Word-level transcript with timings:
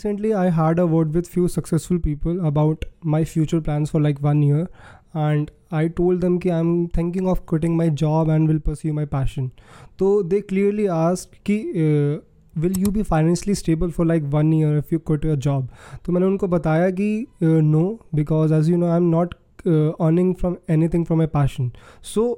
recently 0.00 0.32
I 0.32 0.48
had 0.50 0.78
a 0.78 0.86
word 0.86 1.14
with 1.14 1.28
few 1.28 1.48
successful 1.48 1.98
people 1.98 2.46
about 2.50 2.84
my 3.14 3.24
future 3.24 3.60
plans 3.60 3.90
for 3.90 4.00
like 4.00 4.22
one 4.26 4.42
year 4.42 4.68
and 5.12 5.50
I 5.70 5.88
told 5.88 6.22
them 6.22 6.38
कि 6.40 6.52
I'm 6.58 6.72
thinking 6.98 7.28
of 7.32 7.44
quitting 7.52 7.76
my 7.76 7.88
job 8.02 8.30
and 8.34 8.48
will 8.48 8.60
pursue 8.68 8.92
my 8.92 9.04
passion. 9.04 9.50
So 9.98 10.22
they 10.22 10.40
clearly 10.52 10.88
asked 10.88 11.36
कि 11.44 11.58
uh, 11.82 12.20
will 12.56 12.78
you 12.84 12.90
be 12.90 13.02
financially 13.02 13.56
stable 13.62 13.90
for 13.98 14.06
like 14.06 14.30
one 14.36 14.52
year 14.52 14.76
if 14.78 14.90
you 14.92 15.00
quit 15.10 15.24
your 15.30 15.36
job? 15.48 15.68
तो 16.04 16.12
मैंने 16.12 16.26
उनको 16.26 16.48
बताया 16.56 16.90
कि 17.00 17.10
uh, 17.42 17.60
no 17.72 17.84
because 18.22 18.56
as 18.60 18.72
you 18.72 18.78
know 18.82 18.92
I'm 18.98 19.10
not 19.16 19.34
uh, 19.66 19.92
earning 20.08 20.34
from 20.44 20.58
anything 20.78 21.04
from 21.10 21.24
my 21.24 21.30
passion. 21.38 21.74
So 22.14 22.30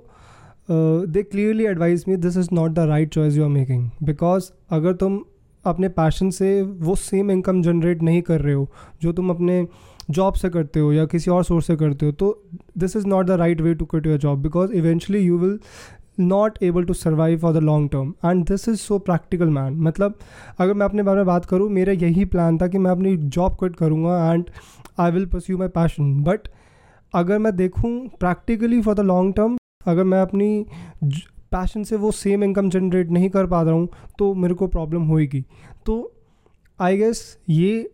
they 0.70 1.22
clearly 1.22 1.64
advise 1.66 2.05
me 2.08 2.16
this 2.16 2.36
is 2.38 2.48
not 2.55 2.72
the 2.72 2.78
right 2.88 3.08
choice 3.14 3.36
you 3.36 3.44
are 3.44 3.48
making 3.50 3.88
because 4.02 4.50
अगर 4.74 4.92
तुम 4.97 5.16
अपने 5.64 5.88
passion 5.90 6.30
से 6.30 6.60
वो 6.62 6.94
same 6.96 7.30
income 7.30 7.62
generate 7.62 8.02
नहीं 8.02 8.22
कर 8.22 8.40
रहे 8.40 8.54
हो, 8.54 8.68
जो 9.02 9.12
तुम 9.12 9.30
अपने 9.30 9.66
जॉब 10.10 10.34
से 10.34 10.48
करते 10.50 10.80
हो 10.80 10.92
या 10.92 11.04
किसी 11.06 11.30
और 11.30 11.44
सोर्स 11.44 11.66
से 11.66 11.76
करते 11.76 12.06
हो 12.06 12.12
तो 12.12 12.38
this 12.78 12.96
is 12.96 13.06
not 13.06 13.26
the 13.26 13.30
right 13.40 13.60
way 13.60 13.74
to 13.74 13.84
cut 13.84 14.06
your 14.06 14.18
job 14.18 14.42
because 14.42 14.72
eventually 14.72 15.22
you 15.24 15.38
will 15.38 15.58
not 16.20 16.58
able 16.62 16.84
to 16.84 16.94
survive 16.94 17.38
for 17.38 17.52
the 17.54 17.62
long 17.62 17.90
term 17.90 18.12
and 18.24 18.44
this 18.48 18.68
is 18.68 18.76
so 18.78 18.98
practical 19.00 19.50
man 19.50 19.76
मतलब 19.82 20.18
अगर 20.58 20.74
मैं 20.74 20.86
अपने 20.86 21.02
बारे 21.02 21.16
में 21.16 21.26
बात 21.26 21.44
करूँ, 21.44 21.68
मेरा 21.70 21.92
यही 21.92 22.24
प्लान 22.26 22.58
था 22.58 22.66
कि 22.66 22.78
मैं 22.78 22.90
अपनी 22.90 23.16
जॉब 23.16 23.56
कट 23.60 23.76
करूँगा 23.76 24.32
and 24.32 24.44
I 25.00 25.10
will 25.10 25.26
pursue 25.26 25.58
my 25.58 25.68
passion 25.70 26.14
but 26.24 26.48
अगर 27.14 27.38
मैं 27.38 27.54
देखूँ 27.56 27.90
practically 28.20 28.80
for 28.82 28.94
the 28.94 29.00
long 29.06 29.34
term 29.34 29.56
अगर 29.86 30.04
मैं 30.04 30.20
अपनी 30.22 30.64
पैशन 31.53 31.83
से 31.84 31.97
वो 31.97 32.11
सेम 32.12 32.45
इनकम 32.45 32.70
जनरेट 32.70 33.11
नहीं 33.11 33.31
कर 33.31 33.47
पा 33.47 33.62
रहा 33.62 33.75
हूँ 33.75 33.89
तो 34.19 34.34
मेरे 34.34 34.55
को 34.55 34.67
प्रॉब्लम 34.69 35.03
होएगी। 35.05 35.45
तो 35.86 36.12
आई 36.78 36.97
गेस 36.97 37.27
ये 37.50 37.91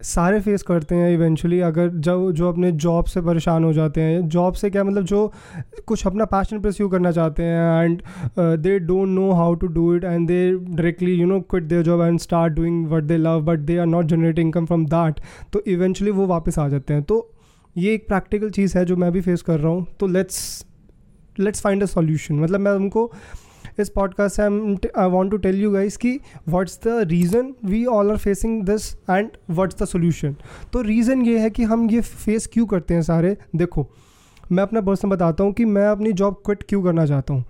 सारे 0.00 0.40
फेस 0.40 0.62
करते 0.62 0.94
हैं 0.94 1.12
इवेंचुअली 1.12 1.58
अगर 1.62 1.88
जो 1.88 2.32
जो 2.32 2.48
अपने 2.48 2.70
जॉब 2.74 3.04
से 3.04 3.20
परेशान 3.22 3.64
हो 3.64 3.72
जाते 3.72 4.00
हैं। 4.00 4.26
जॉब 4.28 4.54
से 4.54 4.70
क्या 4.70 4.82
मतलब? 4.84 5.04
जो 5.04 5.32
कुछ 5.86 6.06
अपना 6.06 6.24
पैशन 6.24 6.60
परस्यू 6.60 6.88
करना 6.88 7.10
चाहते 7.12 7.42
हैं 7.42 7.84
and 7.84 8.02
they 8.38 8.78
don't 8.80 9.08
know 9.08 9.30
how 9.32 9.54
to 9.54 9.66
do 9.68 9.94
it 9.96 10.04
and 10.04 10.26
they 10.28 10.50
directly 10.50 11.14
you 11.14 11.26
know 11.26 11.40
quit 11.40 11.62
their 11.64 11.82
job 11.82 12.02
and 12.02 12.18
start 12.20 12.52
doing 12.54 12.86
what 12.88 13.04
they 13.04 13.16
love 13.16 13.40
but 13.44 13.58
they 13.60 13.78
are 13.78 13.86
not 13.86 14.06
generating 14.06 14.46
income 14.46 14.66
from 14.66 14.84
that 14.86 15.20
तो 15.52 15.62
eventually 15.66 16.12
वो 16.12 16.26
वापस 16.26 16.58
आ 16.58 16.68
जाते 16.68 16.94
हैं। 16.94 17.02
तो 17.02 17.30
ये 17.76 17.94
एक 17.94 18.06
practical 18.08 18.50
चीज़ 18.50 18.78
है 18.78 18.84
जो 18.84 18.96
मैं 18.96 19.12
भी 19.12 19.20
फेस 19.20 19.42
कर 19.42 19.60
रहा 19.60 19.72
हूँ। 19.72 19.86
तो 20.00 20.06
let's 20.06 20.66
let's 21.40 21.60
find 21.60 21.82
a 21.82 21.86
solution 21.86 22.34
मतलब 22.34 22.60
मैं 22.60 22.72
उनको 22.72 23.12
इस 23.80 23.88
पॉडकास्ट 23.88 24.36
से 24.36 24.42
I 24.96 25.08
want 25.08 25.30
to 25.30 25.36
tell 25.36 25.62
you 25.62 25.70
guys 25.70 25.98
कि 25.98 26.20
what's 26.48 26.80
the 26.84 26.88
reason 26.88 27.54
we 27.64 27.84
all 27.84 28.10
are 28.10 28.16
facing 28.16 28.62
this 28.62 28.94
and 29.10 29.30
what's 29.50 29.82
the 29.82 29.84
solution 29.84 30.36
तो 30.72 30.82
रीज़न 30.82 31.22
ये 31.22 31.38
है 31.38 31.50
कि 31.50 31.62
हम 31.62 31.90
ये 31.90 32.00
फेस 32.00 32.46
क्यों 32.52 32.66
करते 32.66 32.94
हैं 32.94 33.02
सारे? 33.02 33.36
देखो, 33.56 33.86
मैं 34.52 34.62
अपना 34.62 34.80
पर्सन 34.80 35.08
बताता 35.08 35.44
हूँ 35.44 35.52
कि 35.52 35.64
मैं 35.64 35.86
अपनी 35.86 36.12
जॉब 36.12 36.42
क्विट 36.44 36.62
क्यों 36.68 36.82
करना 36.82 37.06
चाहता 37.06 37.34
हूँ? 37.34 37.44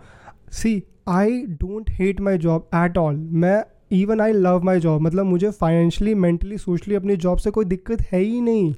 See 0.52 0.82
I 1.08 1.42
don't 1.42 1.90
hate 1.90 2.20
my 2.20 2.38
job 2.38 2.68
at 2.74 2.98
all 2.98 3.16
मैं 3.16 3.64
even 3.92 4.20
I 4.20 4.32
love 4.32 4.62
my 4.62 4.80
job 4.80 5.00
मतलब 5.00 5.24
मुझे 5.24 5.50
फाइनेंशली 5.50 6.14
मेंटली 6.14 6.58
सोशली 6.58 6.94
अपनी 6.94 7.16
जॉब 7.16 7.38
से 7.38 7.50
कोई 7.50 7.64
दिक्कत 7.64 8.02
है 8.02 8.20
ही 8.20 8.40
नहीं. 8.40 8.74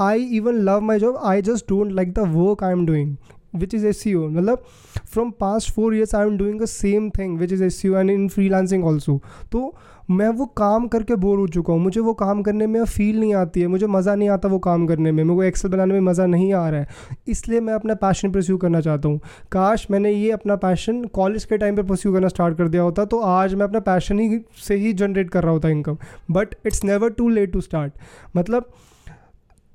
I 0.00 0.22
even 0.22 0.54
love 0.54 0.80
my 0.80 0.98
job 0.98 1.16
I 1.24 1.42
just 1.42 1.68
don't 1.68 1.92
like 1.92 2.12
the 2.12 2.18
work 2.18 2.64
I 2.64 2.72
am 2.72 2.86
doing 2.86 3.16
which 3.58 3.74
is 3.74 3.84
SEO 3.92 4.28
मतलब 4.30 4.64
from 5.06 5.26
from 5.26 5.32
past 5.42 5.70
four 5.70 5.92
years, 5.94 6.14
I 6.14 6.22
am 6.22 6.36
doing 6.36 6.58
the 6.58 6.66
same 6.66 7.10
thing, 7.10 7.36
which 7.38 7.52
is 7.52 7.62
SEO 7.66 8.00
and 8.00 8.10
in 8.10 8.28
freelancing 8.28 8.84
also. 8.84 9.18
तो 9.52 9.74
मैं 10.10 10.28
वो 10.28 10.44
काम 10.56 10.86
करके 10.88 11.14
bore 11.16 11.38
हो 11.38 11.46
चुका 11.48 11.72
हूँ। 11.72 11.80
मुझे 11.82 12.00
वो 12.00 12.12
काम 12.14 12.42
करने 12.42 12.66
में 12.66 12.84
फील 12.84 13.18
नहीं 13.20 13.34
आती 13.34 13.60
है। 13.60 13.66
मुझे 13.66 13.86
मज़ा 13.86 14.14
नहीं 14.14 14.28
आता 14.30 14.48
वो 14.48 14.58
काम 14.58 14.86
करने 14.86 15.12
में। 15.12 15.22
मेरे 15.24 15.36
को 15.36 15.42
एक्सेल 15.42 15.70
बनाने 15.70 15.94
में 15.94 16.00
मज़ा 16.00 16.26
नहीं 16.26 16.52
आ 16.54 16.68
रहा 16.68 16.80
है। 16.80 17.16
इसलिए 17.28 17.60
मैं 17.60 17.74
अपना 17.74 17.94
पैशन 17.94 18.32
परस्यू 18.32 18.56
करना 18.56 18.80
चाहता 18.80 19.08
हूँ। 19.08 19.20
काश 19.52 19.86
मैंने 19.90 20.12
ये 20.12 20.30
अपना 20.30 20.56
पैशन 20.56 21.04
कॉलेज 21.14 21.44
के 21.44 21.58
टाइम 21.58 21.76
पर 21.76 21.82
परस्यू 21.82 22.12
करना 22.12 22.28
स्टार्ट 22.28 22.58
कर 22.58 22.68
दिया 22.68 22.82
होता 22.82 23.04
तो 23.04 23.20
आज 23.20 23.54
मैं 23.54 23.66
अपना 23.66 23.80
पैशन 23.80 24.18
ही 24.18 24.40
से 24.66 24.76
ही 24.76 24.92
जनरेट 24.92 25.30
कर 25.30 25.42
रहा 25.42 25.52
होता 25.52 25.68
income 25.68 25.98
but 26.30 26.54
it's 26.66 26.84
never 26.84 27.10
too 27.10 27.28
late 27.28 27.52
to 27.52 27.60
start 27.60 27.92
मतलब 28.36 28.70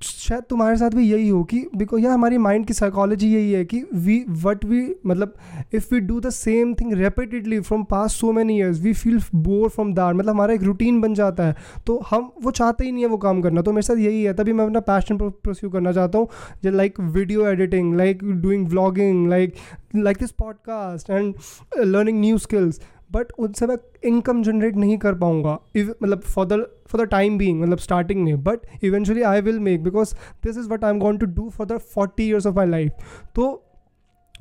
शायद 0.03 0.43
तुम्हारे 0.43 0.77
साथ 0.77 0.89
भी 0.89 1.03
यही 1.11 1.27
हो 1.29 1.43
कि 1.43 1.65
बिकॉज़ 1.75 2.01
यह 2.01 2.13
हमारी 2.13 2.37
माइंड 2.37 2.65
की 2.65 2.73
साइकोलॉजी 2.73 3.33
यही 3.33 3.51
है 3.51 3.65
कि 3.65 3.83
वी 3.93 4.25
वट 4.29 4.65
वी 4.65 4.95
मतलब 5.05 5.33
if 5.73 5.93
we 5.93 5.99
do 5.99 6.19
the 6.19 6.29
same 6.29 6.73
thing 6.73 6.93
repeatedly 6.93 7.59
from 7.59 7.83
past 7.83 8.13
so 8.13 8.31
many 8.31 8.57
years 8.57 8.81
we 8.81 8.93
feel 8.93 9.19
bore 9.35 9.69
from 9.69 9.93
that 9.93 10.15
मतलब 10.15 10.29
हमारा 10.29 10.53
एक 10.53 10.63
रूटीन 10.63 11.01
बन 11.01 11.13
जाता 11.13 11.43
है। 11.43 11.55
तो 11.87 11.97
हम, 12.09 12.31
वो 12.43 12.51
चाहते 12.51 12.85
ही 12.85 12.91
नहीं 12.91 13.03
है 13.03 13.09
वो 13.09 13.17
काम 13.17 13.41
करना। 13.41 13.61
तो 13.61 13.71
मेरे 13.71 13.81
साथ 13.81 13.97
यही 13.97 14.23
है, 14.23 14.33
तभी 14.33 14.53
मैं 14.53 14.65
अपना 14.65 14.79
पैशन 14.79 15.17
प्रोस्यू 15.17 15.69
करना 15.69 15.91
चाहता 15.91 16.17
हूँ। 16.17 16.27
जो 16.63 16.71
like 16.71 16.99
video 16.99 17.47
editing 17.47 17.95
like 17.95 18.23
doing 18.23 18.67
vlogging 18.67 19.29
like 19.29 19.53
like 19.95 20.17
this 20.17 20.31
podcast 20.31 21.09
and 21.09 21.35
learning 21.79 22.19
new 22.19 22.37
skills 22.37 22.81
but 23.11 23.31
उनसे 23.39 23.67
मैं 23.67 23.77
इनकम 24.05 24.43
जनरेट 24.43 24.75
नहीं 24.75 24.97
कर 24.97 25.13
पाऊँगा 25.15 25.57
मतलब 25.77 26.21
for 26.21 26.45
the 26.45 26.65
for 26.87 27.05
the 27.05 27.09
time 27.09 27.37
being 27.37 27.61
मतलब 27.61 27.77
स्टार्टिंग 27.77 28.23
में। 28.23 28.43
But 28.43 28.83
eventually 28.83 29.21
I 29.23 29.41
will 29.41 29.59
make 29.59 29.83
because 29.83 30.13
this 30.43 30.57
is 30.57 30.69
what 30.69 30.83
I 30.83 30.91
am 30.91 30.99
gonna 30.99 31.19
to 31.19 31.25
do 31.33 31.49
for 31.49 31.67
the 31.67 31.77
forty 31.95 32.23
years 32.23 32.47
of 32.47 32.55
my 32.55 32.67
life 32.67 32.91
तो 33.35 33.63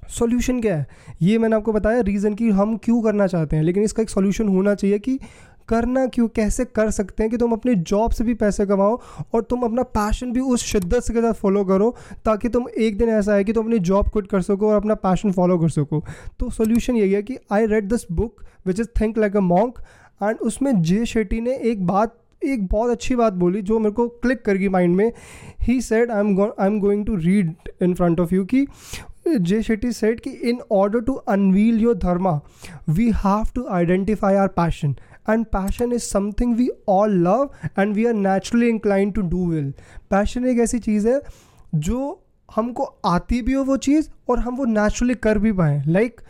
solution 0.09 0.60
क्या 0.60 0.76
है? 0.76 0.86
ये 1.22 1.38
मैंने 1.38 1.56
आपको 1.56 1.72
बताया 1.72 2.00
रीज़न 2.00 2.34
कि 2.34 2.48
हम 2.50 2.76
क्यों 2.76 3.00
करना 3.03 3.26
चाहते 3.26 3.56
हैं। 3.56 3.62
लेकिन 3.62 3.82
इसका 3.82 4.03
एक 4.03 4.10
सोल्यूशन 4.10 4.48
होना 4.48 4.75
चाहिए 4.75 4.98
कि 4.98 5.19
करना 5.70 6.06
क्यों? 6.06 6.28
कैसे 6.31 6.64
कर 6.66 6.91
सकते 6.91 7.22
हैं 7.22 7.31
कि 7.31 7.36
तुम 7.36 7.53
अपने 7.53 7.75
जॉब 7.75 8.10
से 8.10 8.25
भी 8.25 8.34
पैसे 8.36 8.66
कमाओ 8.66 9.00
और 9.34 9.42
तुम 9.42 9.62
अपना 9.62 9.82
पैशन 9.91 10.32
भी 10.32 10.41
उस 10.41 10.64
शिद्दत 10.64 11.10
के 11.10 11.20
साथ 11.20 11.32
फॉलो 11.34 11.64
करो 11.64 11.94
ताकि 12.25 12.48
तुम 12.48 12.69
एक 12.78 12.98
दिन 12.98 13.08
ऐसा 13.10 13.34
है 13.34 13.44
कि 13.44 13.53
तुम 13.53 13.64
अपनी 13.64 13.78
जॉब 13.80 14.09
क्विट 14.09 14.26
कर 14.26 14.42
सको 14.42 14.69
और 14.69 14.76
अपना 14.76 14.94
पैशन 14.97 15.32
फॉलो 15.32 15.59
कर 15.59 15.69
सको। 15.70 16.04
तो 16.41 16.50
सोल्यूशन 16.50 16.97
यही 16.97 17.12
है 17.12 17.22
कि 17.22 17.38
I 17.53 17.66
read 17.66 17.88
this 17.88 18.06
book 18.12 18.42
which 18.66 18.80
is 18.80 18.88
think 19.00 19.19
like 19.19 19.36
a 19.36 19.41
monk 19.42 19.78
and 20.22 20.38
उसमें 20.38 20.80
जे 20.82 21.04
शेट्टी 21.06 21.41
ने 21.41 21.56
एक 21.56 21.86
बात, 21.86 22.16
एक 22.42 22.66
बहुत 22.66 22.91
अच्छी 22.91 23.14
बात 23.16 23.32
बोली 23.34 23.62
जो 23.62 23.78
मेरे 23.78 23.92
को 23.92 24.09
क्लिक 24.09 24.44
कर 24.44 24.56
गई 24.56 24.69
माइंड 24.69 24.97
में। 24.97 25.12
He 25.62 25.80
said 25.80 26.10
I 26.10 26.20
am 26.20 26.41
I 26.41 26.66
am 26.66 26.78
going 26.80 27.04
to 27.06 27.16
read 27.16 27.54
in 27.82 27.94
front 27.94 28.20
of 28.20 28.34
you 28.34 28.44
कि 28.44 28.66
जे 29.28 29.62
शेट्टी 29.62 29.92
सेट 29.92 30.20
कि 30.20 30.30
in 30.50 30.60
order 30.72 31.00
to 31.00 31.12
unveil 31.12 31.80
your 31.80 31.94
dharma 31.98 32.41
we 32.88 33.10
have 33.16 33.48
to 33.54 33.66
identify 33.70 34.34
our 34.34 34.48
passion 34.56 34.94
and 35.28 35.44
passion 35.47 35.92
is 35.92 36.03
something 36.03 36.56
we 36.56 36.69
all 36.88 37.12
love 37.12 37.50
and 37.78 37.94
we 37.94 38.06
are 38.06 38.14
naturally 38.14 38.69
incline 38.69 39.10
to 39.10 39.22
do 39.22 39.47
will 39.50 39.72
passion 40.10 40.44
एक 40.44 40.58
ऐसी 40.58 40.78
चीज़ 40.78 41.08
है 41.08 41.20
जो 41.75 42.26
हमको 42.54 42.84
आती 43.04 43.42
भी 43.42 43.53
हो 43.53 43.64
वो 43.64 43.76
चीज़ 43.76 44.09
और 44.28 44.38
हम 44.38 44.56
वो 44.56 44.64
नेचुरली 44.64 45.14
कर 45.14 45.38
भी 45.38 45.53
पाएँ। 45.53 45.82
लाइक 45.86 46.16
like, 46.16 46.28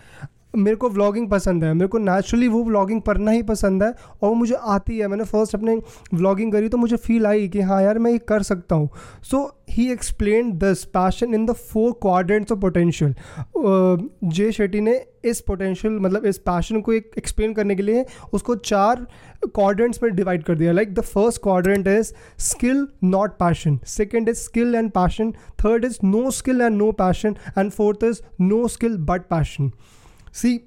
मेरे 0.55 0.77
को 0.77 0.89
व्लॉगिंग 0.91 1.29
पसंद 1.31 1.65
है, 1.65 1.73
मेरे 1.75 1.89
को 1.89 1.99
नेचुरली 1.99 2.49
वो 2.49 2.63
व्लॉगिंग 2.65 3.01
करना 3.03 3.31
ही 3.31 3.43
पसंद 3.45 3.83
है 3.83 3.91
और 3.91 4.29
वो 4.29 4.35
मुझे 4.35 4.55
आती 4.55 4.99
है। 4.99 5.09
मैंने 5.09 5.25
फ़र्स्ट 5.25 5.55
अपने 5.55 5.77
व्लॉगिंग 6.15 6.53
करी 6.53 6.69
तो 6.69 6.77
मुझे 6.77 6.97
फील 6.97 7.27
आई 7.27 7.49
कि 7.49 7.61
हाँ 7.61 7.83
यार 7.83 7.99
मैं 7.99 8.11
ये 8.13 8.19
कर 8.29 8.43
सकता 8.43 8.77
हूँ। 8.77 8.89
So 9.23 9.45
he 9.71 9.91
explain 9.93 10.51
this 10.59 10.85
passion 10.87 11.35
in 11.35 11.45
the 11.47 11.53
four 11.53 11.93
quadrants 12.03 12.53
of 12.53 12.59
potential 12.61 13.15
Jay 14.31 14.51
Shetty 14.53 14.81
ने 14.81 15.01
इस 15.25 15.41
पोटेंशियल 15.41 15.99
मतलब 15.99 16.25
इस 16.27 16.39
पैशन 16.41 16.81
को 16.81 16.93
एक 16.93 17.11
एक्सप्लेन 17.19 17.53
करने 17.55 17.75
के 17.77 17.83
लिए 17.83 18.05
उसको 18.33 18.55
चार 18.57 19.07
क्वाड्रेंट्स 19.45 20.03
में 20.03 20.15
डिवाइड 20.17 20.43
कर 20.45 20.55
दिया। 20.55 20.73
Like 20.73 20.95
the 20.95 21.01
first 21.03 21.43
quadrant 21.43 21.89
is 21.89 22.13
skill 22.41 22.87
not 23.05 23.39
passion 23.39 23.79
second 23.89 24.29
is 24.29 24.39
skill 24.39 24.75
and 24.75 24.91
passion 24.91 25.33
third 25.65 25.85
is 25.85 25.99
no 26.05 26.31
skill 26.31 26.61
and 26.61 26.77
no 26.77 26.91
passion 26.95 27.37
and 27.59 27.71
fourth 27.71 28.05
is 28.05 28.21
no 28.41 28.67
skill 28.69 28.97
but 29.07 29.23
passion 29.31 29.71
See, 30.33 30.65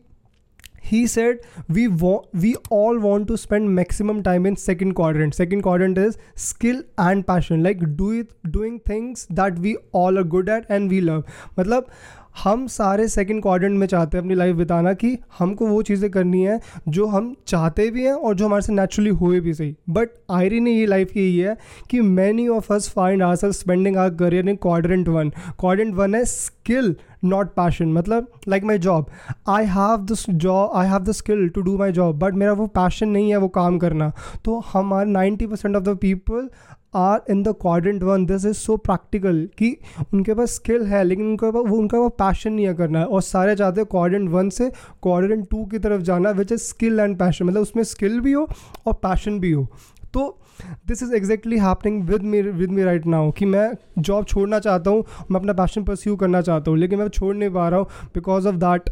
he 0.81 1.07
said 1.07 1.39
we 1.69 1.87
wa- 1.87 2.23
we 2.33 2.55
all 2.69 2.99
want 2.99 3.27
to 3.29 3.37
spend 3.37 3.73
maximum 3.73 4.21
time 4.23 4.45
in 4.45 4.55
second 4.57 4.93
quadrant. 4.95 5.33
Second 5.33 5.61
quadrant 5.61 5.97
is 5.97 6.17
skill 6.35 6.83
and 6.97 7.25
passion. 7.25 7.63
Like 7.63 7.95
do 7.95 8.11
it, 8.11 8.33
doing 8.51 8.79
things 8.81 9.25
that 9.29 9.59
we 9.59 9.77
all 9.93 10.17
are 10.17 10.23
good 10.25 10.49
at 10.49 10.65
and 10.69 10.89
we 10.89 10.99
love. 11.01 11.23
Matlab 11.57 11.87
हम 12.35 12.65
सारे 12.67 13.07
second 13.07 13.41
quadrant 13.41 13.77
में 13.79 13.85
चाहते 13.87 14.17
हैं 14.17 14.23
अपनी 14.23 14.35
life 14.35 14.55
बिताना 14.55 14.93
कि 14.93 15.17
हमको 15.39 15.67
वो 15.67 15.81
चीज़ें 15.81 16.09
करनी 16.11 16.41
है 16.43 16.59
जो 16.87 17.05
हम 17.07 17.33
चाहते 17.47 17.89
भी 17.91 18.05
हैं 18.05 18.13
और 18.13 18.35
जो 18.35 18.45
हमारे 18.45 18.61
से 18.61 18.73
नेचुरली 18.73 19.09
हुए 19.11 19.39
भी 19.39 19.53
सही। 19.53 19.75
बट 19.89 20.09
आयरी 20.31 20.59
ने 20.59 20.71
ये 20.71 20.85
लाइफ 20.85 21.15
यही 21.17 21.37
है 21.37 21.57
कि 21.89 22.01
many 22.01 22.47
of 22.47 22.73
us 22.73 22.89
find 22.89 23.23
our 23.23 23.35
self 23.35 23.55
spending 23.55 23.97
our 23.97 24.09
career 24.15 24.49
in 24.49 24.55
quadrant 24.55 25.07
one 25.07 25.29
quadrant 25.59 25.93
one 25.95 26.15
है 26.15 26.23
स्किल 26.25 26.95
नॉट 27.25 27.53
पैशन 27.55 27.93
मतलब 27.93 28.27
like 28.47 28.63
my 28.63 28.77
job 28.77 29.09
I 29.49 29.65
have 29.65 29.97
this 30.05 30.29
job 30.29 30.71
I 30.75 30.87
have 30.87 30.99
the 30.99 31.11
skill 31.11 31.47
to 31.49 31.61
do 31.61 31.77
my 31.77 31.91
job 31.91 32.19
but 32.19 32.33
मेरा 32.33 32.53
वो 32.53 32.67
passion 32.67 33.09
नहीं 33.09 33.29
है 33.29 33.37
वो 33.37 33.47
काम 33.47 33.77
करना। 33.79 34.11
तो 34.45 34.59
हमारे 34.73 35.09
ninety 35.09 35.47
percent 35.47 35.75
of 35.75 35.83
the 35.83 35.97
people 35.97 36.49
are 36.95 37.31
in 37.31 37.43
the 37.43 37.53
quadrant 37.61 38.03
one 38.03 38.25
this 38.25 38.45
is 38.45 38.57
so 38.57 38.77
practical 38.79 39.47
कि 39.57 39.75
उनके 40.13 40.33
पास 40.33 40.55
स्किल 40.55 40.85
है, 40.85 41.03
लेकिन 41.03 41.25
उनके 41.25 41.51
पास, 41.51 41.63
वो 41.67 41.77
उनका 41.77 41.99
वो 41.99 42.09
पैशन 42.11 42.53
नहीं 42.53 42.65
है 42.65 42.73
करना। 42.73 42.99
है 42.99 43.05
और 43.05 43.21
सारे 43.23 43.55
चाहते 43.55 43.81
हैं 43.81 43.87
क्वाड्रेंट 43.91 44.29
वन 44.29 44.49
से 44.49 44.69
क्वाड्रेंट 45.03 45.47
टू 45.49 45.63
की 45.65 45.79
तरफ़ 45.79 46.01
जाना 46.03 46.31
which 46.31 46.51
is 46.51 46.61
skill 46.63 46.99
and 46.99 47.17
passion 47.19 47.45
मतलब 47.45 47.61
उसमें 47.61 47.83
स्किल 47.85 48.19
भी 48.19 48.31
हो 48.31 48.47
और 48.87 48.93
पैशन 49.03 49.39
भी 49.39 49.51
हो। 49.51 49.67
तो 50.13 50.39
this 50.87 51.01
is 51.03 51.13
exactly 51.15 51.57
happening 51.59 52.01
with 52.07 52.21
me 52.23 52.41
with 52.41 52.71
me 52.71 52.83
right 52.83 53.05
now 53.05 53.31
कि 53.31 53.45
मैं 53.45 53.69
जॉब 53.99 54.25
छोड़ना 54.25 54.59
चाहता 54.59 54.91
हूँ, 54.91 55.03
मैं 55.31 55.39
अपना 55.39 55.53
पैशन 55.53 55.83
परस्यू 55.83 56.15
करना 56.15 56.41
चाहता 56.41 56.71
हूँ, 56.71 56.77
लेकिन 56.79 56.99
मैं 56.99 57.07
छोड़ 57.07 57.35
नहीं 57.35 57.49
पा 57.49 57.67
रहा 57.69 57.79
हूँ 57.79 58.09
बिकॉज़ 58.13 58.47
ऑफ़ 58.47 58.55
दैट 58.55 58.89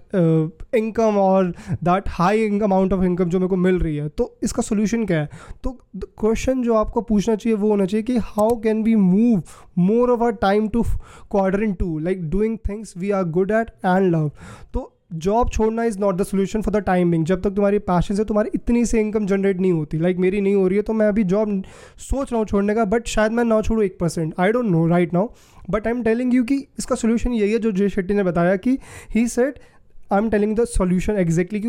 इनकम 0.75 1.17
और 1.17 1.53
that 1.73 2.09
high 2.09 2.47
amount 2.59 2.93
of 2.93 3.03
income 3.05 3.29
जो 3.29 3.39
मेरे 3.39 3.49
को 3.49 3.55
मिल 3.57 3.79
रही 3.79 3.95
है। 3.95 4.07
तो 4.09 4.35
इसका 4.43 4.61
सोल्यूशन 4.61 5.05
क्या 5.05 5.19
है? 5.19 5.29
तो 5.63 5.71
क्वेश्चन 5.95 6.63
जो 6.63 6.75
आपको 6.75 7.01
पूछना 7.01 7.35
चाहिए 7.35 7.57
वो 7.57 7.69
होना 7.69 7.85
चाहिए 7.85 8.03
कि 8.03 8.17
how 8.17 8.59
can 8.61 8.83
we 8.83 8.95
move 8.95 9.43
more 9.79 10.11
of 10.11 10.23
our 10.23 10.31
time 10.41 10.67
to 10.67 10.83
quadrant 11.31 11.77
two 11.79 11.97
like 11.99 12.29
doing 12.29 12.57
things 12.69 12.93
we 12.97 13.11
are 13.11 13.23
good 13.37 13.51
at 13.51 13.71
and 13.85 14.11
love 14.11 14.31
तो 14.73 14.91
जॉब 15.13 15.49
छोड़ना 15.49 15.83
is 15.83 15.99
not 15.99 16.15
the 16.15 16.23
solution 16.23 16.61
for 16.61 16.73
the 16.73 16.83
timing 16.83 17.25
जब 17.25 17.41
तक 17.41 17.49
तुम्हारी 17.49 17.79
पैशन 17.79 18.15
से 18.15 18.23
तुम्हारी 18.23 18.49
इतनी 18.55 18.85
से 18.85 18.99
इनकम 18.99 19.25
जनरेट 19.25 19.59
नहीं 19.59 19.71
होती. 19.71 19.97
लाइक 19.97 20.15
like 20.15 20.21
मेरी 20.21 20.41
नहीं 20.41 20.55
हो 20.55 20.67
रही 20.67 20.77
है 20.77 20.83
तो 20.83 20.93
मैं 20.93 21.07
अभी 21.07 21.23
जॉब 21.23 21.63
सोच 21.99 22.31
रहा 22.31 22.39
हूँ 22.39 22.45
छोड़ने 22.45 22.75
का 22.75 22.85
बट 22.85 23.07
शायद 23.07 23.31
मैं 23.31 23.43
ना 23.43 23.61
छोड़ू 23.61 23.81
एक 23.81 23.97
percent 23.99 24.33
I 24.39 24.51
don't 24.51 24.65
know 24.65 24.87
right 24.87 25.13
now 25.13 25.29
but 25.69 25.87
I 25.87 25.93
am 25.93 26.03
telling 26.03 26.33
you 26.33 26.43
कि 26.43 26.67
इसका 26.79 26.95
सोल्यूशन 26.95 27.31
यही 27.31 27.51
है 27.51 27.59
जो 27.59 27.71
जय 27.71 27.89
शेट्टी 27.89 28.13
ने 28.13 28.23
बताया 28.23 28.55
कि 28.55 28.77
he 29.15 29.27
said 29.27 29.59
I 30.11 30.17
am 30.17 30.29
telling 30.29 30.55
the 30.55 30.65
solution 30.67 31.17
exactly 31.17 31.61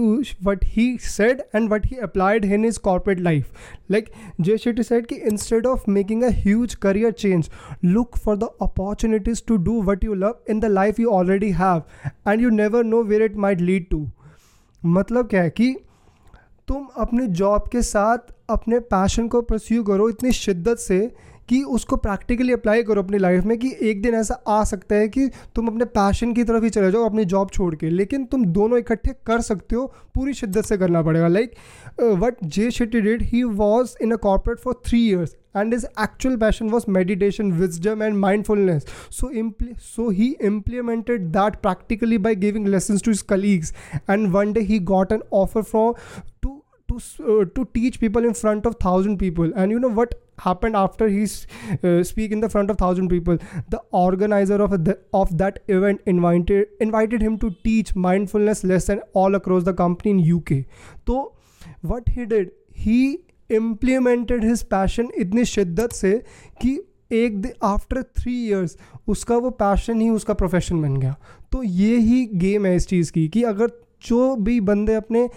what 0.45 0.65
he 0.67 0.87
said 1.01 1.43
and 1.55 1.69
what 1.71 1.87
he 1.87 1.97
applied 2.03 2.45
in 2.45 2.65
his 2.65 2.79
corporate 2.81 3.21
life 3.21 3.53
like 3.91 4.11
Jay 4.41 4.57
Shetty 4.59 4.83
said 4.83 5.07
कि 5.07 5.17
instead 5.31 5.67
of 5.67 5.91
making 5.91 6.23
a 6.23 6.31
huge 6.37 6.75
career 6.83 7.13
change 7.15 7.51
look 7.85 8.17
for 8.17 8.37
the 8.37 8.49
opportunities 8.63 9.43
to 9.49 9.57
do 9.65 9.81
what 9.83 10.05
you 10.05 10.15
love 10.17 10.51
in 10.51 10.61
the 10.61 10.73
life 10.73 11.01
you 11.01 11.11
already 11.11 11.51
have 11.53 11.83
and 12.29 12.41
you 12.43 12.51
never 12.53 12.85
know 12.85 13.03
where 13.05 13.23
it 13.23 13.37
might 13.37 13.61
lead 13.61 13.89
to 13.91 14.07
मतलब 14.83 15.29
क्या 15.29 15.43
है 15.43 15.51
कि 15.51 15.75
तुम 16.69 16.87
अपने 16.97 17.27
job 17.39 17.69
के 17.73 17.83
साथ 17.83 18.33
अपने 18.51 18.79
passion 18.89 19.29
को 19.29 19.41
प्रस्यू 19.43 19.83
करो 19.85 20.09
इतनी 20.09 20.33
शिद्दत 20.33 20.79
से 20.79 20.99
कि 21.53 21.63
उसको 21.71 21.97
प्रैक्टिकली 21.99 22.53
अप्लाई 22.53 22.83
करो 22.83 23.03
अपनी 23.03 23.19
लाइफ 23.19 23.45
में 23.45 23.57
कि 23.59 23.71
एक 23.83 24.01
दिन 24.03 24.15
ऐसा 24.15 24.35
आ 24.49 24.63
सकता 24.65 24.97
है 24.97 25.09
कि 25.09 25.29
तुम 25.55 25.67
अपने 25.69 25.85
पैशन 25.97 26.33
की 26.33 26.45
तरफ़ 26.45 26.65
ही 26.65 26.71
चले 26.71 26.91
जाओ, 26.91 27.05
अपनी 27.05 27.25
जॉब 27.25 27.51
छोड़ 27.51 27.75
के। 27.75 27.91
लेकिन 27.91 28.25
तुम 28.25 28.45
दोनों 28.55 28.79
इकट्ठे 28.79 29.15
कर 29.27 29.41
सकते 29.41 29.77
हो, 29.77 29.87
पूरी 30.15 30.35
शिद्दत 30.35 30.65
से 30.65 30.79
करना 30.79 31.03
पड़ेगा। 31.03 31.29
Like 31.29 31.55
what 32.23 32.37
Jay 32.47 32.71
Shetty 32.71 33.01
did 33.01 33.23
he 33.23 33.43
was 33.43 33.95
in 34.03 34.13
a 34.13 34.17
corporate 34.23 34.59
for 34.61 34.81
three 34.87 35.01
years 35.09 35.37
and 35.57 35.75
his 35.75 35.87
actual 36.03 36.37
passion 36.37 36.69
was 36.71 36.85
meditation 36.91 37.53
wisdom 37.53 38.03
and 38.03 38.17
mindfulness 38.17 38.87
so 39.11 39.31
so 39.83 40.09
he 40.11 40.35
implemented 40.45 41.27
that 41.33 41.57
practically 41.63 42.19
by 42.19 42.35
giving 42.47 42.69
lesson 42.69 42.99
to 43.05 43.11
his 43.11 43.25
colleagues 43.29 43.75
and 44.11 44.29
one 44.33 44.53
day 44.53 44.61
he 44.63 44.79
got 44.95 45.13
an 45.13 45.23
offer 45.35 45.63
from 45.63 45.95
to 46.43 46.61
to 46.89 47.63
teach 47.65 47.97
people 47.97 48.25
in 48.27 48.33
front 48.35 48.67
of 48.67 48.75
thousand 48.85 49.19
people 49.19 49.53
and 49.57 49.73
you 49.73 49.79
know 49.79 49.89
what 49.91 50.15
happened 50.45 50.79
after 50.83 51.09
he 51.09 51.25
uh, 51.25 52.03
speak 52.11 52.33
in 52.37 52.45
the 52.45 52.51
front 52.55 52.71
of 52.75 52.79
thousand 52.79 53.09
people 53.09 53.39
the 53.75 53.81
organizer 53.91 54.61
of 54.63 54.77
the, 54.85 54.99
of 55.13 55.37
that 55.39 55.61
event 55.69 56.01
invited 56.07 56.67
invited 56.81 57.23
him 57.23 57.39
to 57.39 57.51
teach 57.65 57.95
mindfulness 57.95 58.65
lesson 58.65 59.03
all 59.15 59.35
across 59.35 59.65
the 59.65 59.77
company 59.83 60.15
in 60.17 60.23
uk 60.37 60.59
so 61.07 61.19
what 61.83 62.09
he 62.17 62.27
did 62.27 62.51
he 62.87 63.01
implemented 63.51 64.43
his 64.43 64.65
passion 64.75 65.11
इतनी 65.21 65.45
शिद्दत 65.45 65.93
से 65.93 66.13
कि 66.63 66.79
एक 67.13 67.53
after 67.65 68.03
three 68.03 68.35
years 68.47 68.77
उसका 69.09 69.37
वो 69.37 69.51
passion 69.63 70.01
ही 70.01 70.09
उसका 70.11 70.35
profession 70.35 70.81
बन 70.83 70.97
गया 70.97 71.15
तो 71.53 71.63
ये 71.63 71.97
ही 71.97 72.25
गेम 72.45 72.67
है 72.67 72.75
इस 72.77 72.87
चीज़ 72.89 73.13
की 73.13 73.27
कि 73.29 73.43
अगर 73.45 73.73
जो 74.05 74.35
भी 74.37 74.61
बंदे 74.63 74.95
अपने, 74.95 75.29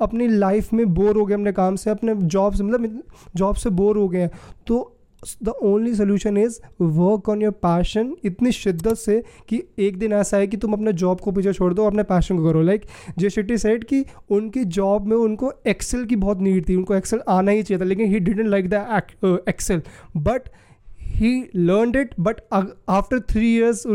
अपनी 0.00 0.28
लाइफ 0.28 0.72
में 0.72 0.86
बोर 0.94 1.16
हो 1.18 1.24
गए, 1.26 1.34
अपने 1.34 1.52
काम 1.52 1.76
से, 1.76 1.90
अपने 1.90 2.14
जॉब 2.14 2.54
से 2.54 2.64
मतलब 2.64 3.02
जॉब 3.36 3.56
से 3.56 3.70
बोर 3.70 3.98
हो 3.98 4.08
गए 4.08 4.20
हैं 4.20 4.30
तो 4.66 4.94
the 5.42 5.48
only 5.48 5.94
solution 5.94 6.36
is 6.38 6.58
work 6.80 7.28
on 7.28 7.40
your 7.42 7.52
passion 7.62 8.14
इतनी 8.24 8.52
शिद्दत 8.52 8.96
से 8.96 9.22
कि 9.48 9.62
एक 9.78 9.96
दिन 9.98 10.12
ऐसा 10.12 10.36
है 10.36 10.46
कि 10.46 10.56
तुम 10.56 10.72
अपने 10.72 10.92
जॉब 10.92 11.20
को 11.20 11.32
पीछे 11.32 11.52
छोड़ 11.52 11.72
दो, 11.74 11.86
अपने 11.86 12.02
पैशन 12.02 12.36
को 12.38 12.44
करो। 12.44 12.62
लाइक 12.62 12.84
जे 13.18 13.30
शेट्टी 13.30 13.58
सेट 13.58 13.84
कि 13.84 14.04
उनकी 14.30 14.64
जॉब 14.76 15.06
में 15.06 15.16
उनको 15.16 15.52
एक्सेल 15.68 16.04
की 16.04 16.16
बहुत 16.16 16.40
नीड 16.40 16.68
थी, 16.68 16.76
उनको 16.76 16.94
एक्सेल 16.94 17.20
आना 17.28 17.50
ही 17.50 17.62
चाहिए 17.62 17.80
था, 17.80 17.84
लेकिन 17.84 18.12
he 18.12 18.20
didn't 18.20 18.48
like 18.48 18.68
the 18.70 19.42
excel 19.48 19.82
but 20.16 20.48
he 21.16 21.32
learn 21.56 21.96
it 22.00 22.14
but 22.20 22.40
after 22.52 23.20
three 23.30 23.54
years 23.56 23.86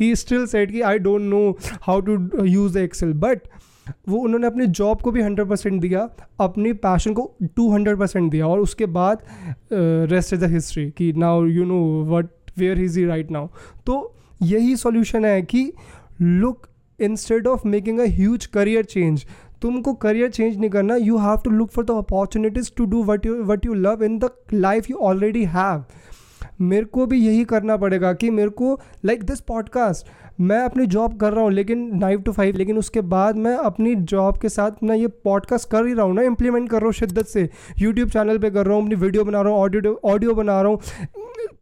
he 0.00 0.14
still 0.16 0.46
said 0.46 0.72
कि 0.72 0.80
I 0.80 0.98
don't 0.98 1.22
know 1.22 1.50
how 1.82 2.00
to 2.00 2.44
use 2.44 2.78
the 2.78 2.88
excel. 2.88 3.12
But 3.22 3.48
वो 4.08 4.18
उन्होंने 4.18 4.46
अपनी 4.46 4.66
जॉब 4.78 5.02
को 5.02 5.10
भी 5.10 5.22
हंड्रेड 5.22 5.48
परसेंट 5.48 5.80
दिया, 5.80 6.08
अपनी 6.40 6.72
पैशन 6.84 7.12
को 7.14 7.30
टू 7.56 7.70
हंड्रेड 7.72 7.98
परसेंट 7.98 8.30
दिया 8.30 8.46
और 8.46 8.60
उसके 8.60 8.86
बाद 8.96 9.22
रेस्ट 9.72 10.32
इज़ 10.32 10.44
द 10.44 10.50
हिस्ट्री 10.52 10.90
कि 10.90 11.12
now 11.16 11.44
you 11.46 11.64
know 11.64 11.80
what 12.08 12.30
where 12.58 12.80
is 12.80 12.98
he 12.98 13.04
right 13.06 13.30
now 13.30 13.48
तो 13.86 14.00
यही 14.42 14.76
सॉल्यूशन 14.76 15.24
है 15.24 15.40
कि 15.42 15.72
look 16.22 16.66
instead 16.98 17.46
of 17.46 17.66
making 17.68 17.98
a 18.00 18.06
huge 18.08 18.46
career 18.46 18.84
change 18.84 19.24
तुमको 19.62 19.92
करियर 20.02 20.30
चेंज 20.30 20.56
नहीं 20.58 20.70
करना 20.70 20.96
you 20.96 21.16
have 21.18 21.40
to 21.44 21.50
look 21.50 21.70
for 21.70 21.84
the 21.84 21.90
opportunities 21.98 22.70
to 22.76 22.84
do 22.86 23.02
what 23.04 23.26
you 23.26 23.42
what 23.44 23.66
you 23.66 23.74
love 23.74 24.04
in 24.04 24.18
the 24.18 24.30
life 24.52 24.90
you 24.90 24.96
already 25.10 25.44
have 25.44 25.84
मेरे 26.60 26.84
को 26.84 27.06
भी 27.06 27.18
यही 27.18 27.44
करना 27.44 27.76
पड़ेगा 27.76 28.12
कि 28.12 28.30
मेरे 28.30 28.50
को 28.50 28.78
लाइक 29.04 29.22
दिस 29.24 29.40
पॉडकास्ट 29.40 30.06
मैं 30.40 30.58
अपनी 30.58 30.86
जॉब 30.86 31.16
कर 31.20 31.32
रहा 31.32 31.44
हूँ, 31.44 31.52
लेकिन 31.52 31.90
नाइन 31.98 32.20
टू 32.22 32.32
फाइव 32.32 32.56
लेकिन 32.56 32.78
उसके 32.78 33.00
बाद 33.02 33.36
मैं 33.36 33.56
अपनी 33.58 33.94
जॉब 33.94 34.36
के 34.38 34.48
साथ 34.48 34.82
मैं 34.82 34.96
ये 34.96 35.06
पॉडकास्ट 35.24 35.70
कर 35.70 35.86
ही 35.86 35.92
रहा 35.94 36.06
हूँ 36.06 36.14
ना 36.14 36.22
इम्प्लीमेंट 36.22 36.68
कर 36.70 36.76
रहा 36.76 36.86
हूँ 36.86 36.92
शिद्दत 36.94 37.26
से। 37.26 37.48
यूट्यूब 37.78 38.08
चैनल 38.08 38.38
पे 38.38 38.50
कर 38.50 38.66
रहा 38.66 38.76
हूँ, 38.76 38.84
अपनी 38.84 38.96
वीडियो 38.96 39.24
बना 39.24 39.40
रहा 39.42 39.52
हूँ 39.52 39.60
ऑडियो 39.60 40.00
ऑडियो 40.04 40.34
बना 40.34 40.60
रहा 40.62 40.70
हूँ 40.70 41.06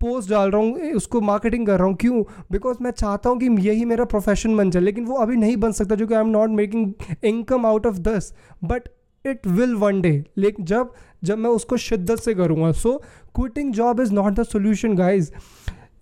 पोस्ट 0.00 0.30
डाल 0.30 0.50
रहा 0.50 0.60
हूँ 0.60 0.90
उसको 0.92 1.20
मार्केटिंग 1.20 1.66
कर 1.66 1.78
रहा 1.78 1.86
हूँ। 1.86 1.96
क्यों? 1.96 2.22
बिकॉज़ 2.52 2.76
मैं 2.82 2.90
चाहता 2.90 3.30
हूँ 3.30 3.38
कि 3.38 3.68
यही 3.68 3.84
मेरा 3.84 4.04
प्रोफेशन 4.06 4.56
बन 4.56 4.70
जाए, 4.70 4.82
लेकिन 4.82 5.04
वो 5.04 5.16
अभी 5.16 5.36
नहीं 5.36 5.56
बन 5.56 5.72
सकता, 5.72 5.94
जो 5.94 6.06
कि 6.06 6.14
I 6.14 6.20
am 6.20 6.28
not 6.28 6.50
making 6.50 6.92
income 7.24 7.66
out 7.66 7.86
of 7.86 7.98
this 8.00 8.32
but 8.64 8.88
it 9.24 9.46
will 9.46 9.74
one 9.76 10.00
day 10.00 10.24
लेकिन 10.38 10.64
जब 10.64 10.92
जब 11.24 11.38
मैं 11.38 11.50
उसको 11.50 11.76
शिद्दत 11.78 12.20
से 12.20 12.34
करूँगा। 12.34 12.70
So 12.72 12.96
quitting 13.34 13.72
job 13.74 14.00
is 14.00 14.12
not 14.12 14.32
the 14.32 14.42
solution 14.44 14.94
guys 14.96 15.30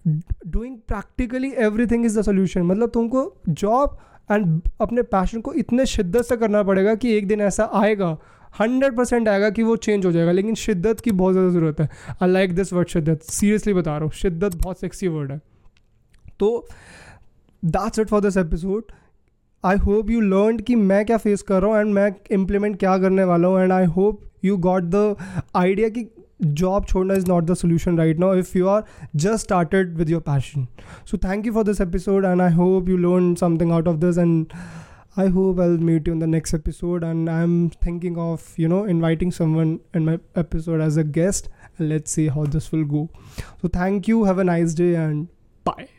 doing 0.06 0.76
practically 0.88 1.52
everything 1.86 2.04
is 2.06 2.18
the 2.18 2.22
solution 2.22 2.62
मतलब 2.62 2.90
तुमको 2.90 3.32
जॉब 3.48 3.98
एंड 4.30 4.60
अपने 4.80 5.02
पैशन 5.04 5.40
को 5.40 5.52
इतने 5.54 5.86
शिद्दत 5.86 6.24
से 6.24 6.36
करना 6.36 6.62
पड़ेगा 6.62 6.94
कि 6.94 7.12
एक 7.16 7.26
दिन 7.28 7.40
ऐसा 7.40 7.70
आएगा 7.74 8.16
हंड्रेड 8.60 8.96
परसेंट 8.96 9.28
आएगा 9.28 9.50
कि 9.50 9.62
वो 9.62 9.76
चेंज 9.76 10.04
हो 10.06 10.12
जाएगा। 10.12 10.32
लेकिन 10.32 10.54
शिद्दत 10.54 11.00
की 11.00 11.12
बहुत 11.12 11.32
ज़्यादा 11.32 11.50
ज़रूरत 11.50 11.80
है। 11.80 11.88
आई 12.22 12.30
लाइक 12.30 12.54
दिस 12.54 12.72
वर्ड 12.72 12.88
शिद्दत। 12.88 13.22
सीरियसली 13.22 13.74
बता 13.74 13.90
रहा 13.90 14.04
हूँ, 14.04 14.10
शिद्दत 14.12 14.54
बहुत 14.56 14.80
सेक्सी 14.80 15.08
वर्ड 15.08 15.32
है। 15.32 15.40
तो 16.38 16.66
that's 17.62 17.98
it 17.98 18.08
for 18.08 18.20
this 18.20 18.36
episode 18.36 18.92
I 19.64 19.76
hope 19.76 20.10
you 20.10 20.20
learn 20.20 20.58
कि 20.58 20.74
मैं 20.76 21.04
क्या 21.06 21.16
फेस 21.18 21.42
कर 21.42 21.62
रहा 21.62 21.70
हूँ 21.70 21.80
एंड 21.80 21.92
मैं 21.94 22.10
इम्प्लीमेंट 22.32 22.78
क्या 22.78 22.96
करने 22.98 23.24
वाला 23.24 23.48
हूँ 23.48 23.60
and 23.60 23.72
I 23.72 23.84
hope 23.94 24.20
you 24.44 24.56
got 24.66 24.84
the 24.94 25.16
idea 25.56 25.88
कि 25.88 26.06
जॉब 26.42 26.86
छोड़ना 26.86 27.14
is 27.14 27.26
not 27.28 27.44
the 27.44 27.54
solution 27.54 27.98
right 27.98 28.18
now 28.20 28.34
if 28.34 28.56
you 28.58 28.66
are 28.68 28.82
just 29.16 29.44
started 29.44 29.96
with 29.96 30.10
your 30.10 30.20
passion 30.20 30.66
so 31.10 31.18
thank 31.18 31.46
you 31.46 31.52
for 31.52 31.64
this 31.64 31.80
episode 31.80 32.24
and 32.24 32.40
I 32.40 32.52
hope 32.52 32.88
you 32.88 32.96
learn 32.98 33.34
something 33.34 33.72
out 33.72 33.88
of 33.88 33.96
this 33.96 34.18
and 34.18 34.46
I 35.18 35.28
hope 35.30 35.60
I 35.60 35.76
meet 35.80 36.08
you 36.08 36.14
in 36.14 36.20
the 36.20 36.28
next 36.28 36.54
episode 36.54 37.04
and 37.04 37.28
I 37.28 37.42
am 37.42 37.68
thinking 37.86 38.18
of 38.18 38.60
you 38.60 38.68
know 38.68 38.86
inviting 38.88 39.32
someone 39.56 39.78
in 39.96 40.04
my 40.04 40.18
episode 40.38 40.80
as 40.80 40.98
a 40.98 41.08
guest 41.14 41.46
and 41.46 41.88
let's 41.88 42.10
see 42.10 42.26
how 42.26 42.46
this 42.48 42.72
will 42.74 42.84
go 42.88 43.08
so 43.62 43.68
thank 43.76 44.08
you 44.08 44.24
have 44.24 44.40
a 44.40 44.44
nice 44.44 44.76
day 44.76 44.92
and 44.92 45.26
bye 45.66 45.93